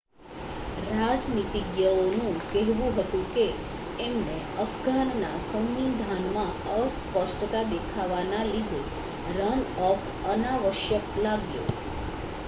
[0.91, 3.43] રાજનીતિજ્ઞઓ નું કહેવું હતું કે
[3.99, 8.81] એમને અફઘાનના સવિંધાનમાં અસ્પષ્તા દેખાવા ના લીધે
[9.37, 11.69] રન-ઑફ અનાવશ્યક લાગ્યો